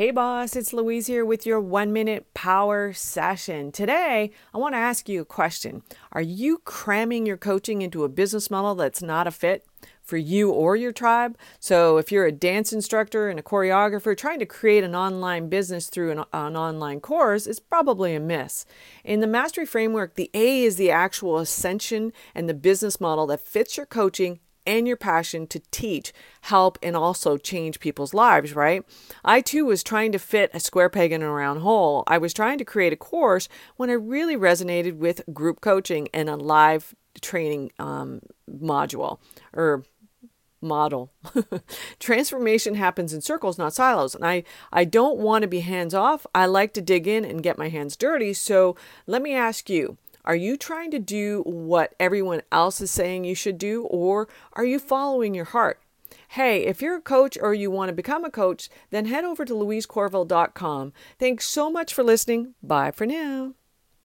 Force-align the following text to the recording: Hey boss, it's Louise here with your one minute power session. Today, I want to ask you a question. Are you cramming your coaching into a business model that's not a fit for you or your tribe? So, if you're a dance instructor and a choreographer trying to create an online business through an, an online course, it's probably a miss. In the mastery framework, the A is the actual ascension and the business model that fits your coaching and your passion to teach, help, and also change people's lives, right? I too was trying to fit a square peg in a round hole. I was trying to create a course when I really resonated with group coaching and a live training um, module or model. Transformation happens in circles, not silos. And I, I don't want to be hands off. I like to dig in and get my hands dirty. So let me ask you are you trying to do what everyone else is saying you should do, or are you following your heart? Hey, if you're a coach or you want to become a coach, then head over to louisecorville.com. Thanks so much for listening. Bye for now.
Hey 0.00 0.12
boss, 0.12 0.56
it's 0.56 0.72
Louise 0.72 1.08
here 1.08 1.26
with 1.26 1.44
your 1.44 1.60
one 1.60 1.92
minute 1.92 2.32
power 2.32 2.90
session. 2.94 3.70
Today, 3.70 4.30
I 4.54 4.56
want 4.56 4.72
to 4.72 4.78
ask 4.78 5.10
you 5.10 5.20
a 5.20 5.26
question. 5.26 5.82
Are 6.12 6.22
you 6.22 6.62
cramming 6.64 7.26
your 7.26 7.36
coaching 7.36 7.82
into 7.82 8.04
a 8.04 8.08
business 8.08 8.50
model 8.50 8.74
that's 8.74 9.02
not 9.02 9.26
a 9.26 9.30
fit 9.30 9.66
for 10.02 10.16
you 10.16 10.50
or 10.52 10.74
your 10.74 10.90
tribe? 10.90 11.36
So, 11.58 11.98
if 11.98 12.10
you're 12.10 12.24
a 12.24 12.32
dance 12.32 12.72
instructor 12.72 13.28
and 13.28 13.38
a 13.38 13.42
choreographer 13.42 14.16
trying 14.16 14.38
to 14.38 14.46
create 14.46 14.84
an 14.84 14.94
online 14.94 15.50
business 15.50 15.90
through 15.90 16.12
an, 16.12 16.24
an 16.32 16.56
online 16.56 17.00
course, 17.00 17.46
it's 17.46 17.60
probably 17.60 18.14
a 18.14 18.20
miss. 18.20 18.64
In 19.04 19.20
the 19.20 19.26
mastery 19.26 19.66
framework, 19.66 20.14
the 20.14 20.30
A 20.32 20.64
is 20.64 20.76
the 20.76 20.90
actual 20.90 21.36
ascension 21.36 22.14
and 22.34 22.48
the 22.48 22.54
business 22.54 23.02
model 23.02 23.26
that 23.26 23.46
fits 23.46 23.76
your 23.76 23.84
coaching 23.84 24.40
and 24.66 24.86
your 24.86 24.96
passion 24.96 25.46
to 25.48 25.60
teach, 25.70 26.12
help, 26.42 26.78
and 26.82 26.96
also 26.96 27.36
change 27.36 27.80
people's 27.80 28.14
lives, 28.14 28.54
right? 28.54 28.84
I 29.24 29.40
too 29.40 29.64
was 29.66 29.82
trying 29.82 30.12
to 30.12 30.18
fit 30.18 30.50
a 30.54 30.60
square 30.60 30.88
peg 30.88 31.12
in 31.12 31.22
a 31.22 31.30
round 31.30 31.60
hole. 31.60 32.04
I 32.06 32.18
was 32.18 32.32
trying 32.32 32.58
to 32.58 32.64
create 32.64 32.92
a 32.92 32.96
course 32.96 33.48
when 33.76 33.90
I 33.90 33.94
really 33.94 34.36
resonated 34.36 34.96
with 34.96 35.22
group 35.32 35.60
coaching 35.60 36.08
and 36.12 36.28
a 36.28 36.36
live 36.36 36.94
training 37.20 37.72
um, 37.78 38.20
module 38.48 39.18
or 39.52 39.84
model. 40.62 41.12
Transformation 41.98 42.74
happens 42.74 43.12
in 43.12 43.20
circles, 43.20 43.58
not 43.58 43.74
silos. 43.74 44.14
And 44.14 44.24
I, 44.24 44.44
I 44.72 44.84
don't 44.84 45.18
want 45.18 45.42
to 45.42 45.48
be 45.48 45.60
hands 45.60 45.94
off. 45.94 46.26
I 46.34 46.46
like 46.46 46.74
to 46.74 46.80
dig 46.80 47.06
in 47.06 47.24
and 47.24 47.42
get 47.42 47.58
my 47.58 47.68
hands 47.68 47.96
dirty. 47.96 48.32
So 48.34 48.76
let 49.06 49.22
me 49.22 49.34
ask 49.34 49.70
you 49.70 49.96
are 50.24 50.36
you 50.36 50.56
trying 50.56 50.90
to 50.90 50.98
do 50.98 51.42
what 51.44 51.94
everyone 51.98 52.42
else 52.52 52.80
is 52.80 52.90
saying 52.90 53.24
you 53.24 53.34
should 53.34 53.58
do, 53.58 53.84
or 53.84 54.28
are 54.52 54.64
you 54.64 54.78
following 54.78 55.34
your 55.34 55.46
heart? 55.46 55.80
Hey, 56.28 56.64
if 56.64 56.80
you're 56.80 56.96
a 56.96 57.02
coach 57.02 57.36
or 57.40 57.54
you 57.54 57.70
want 57.70 57.88
to 57.88 57.94
become 57.94 58.24
a 58.24 58.30
coach, 58.30 58.68
then 58.90 59.06
head 59.06 59.24
over 59.24 59.44
to 59.44 59.54
louisecorville.com. 59.54 60.92
Thanks 61.18 61.46
so 61.46 61.70
much 61.70 61.92
for 61.94 62.02
listening. 62.02 62.54
Bye 62.62 62.90
for 62.90 63.06
now. 63.06 63.54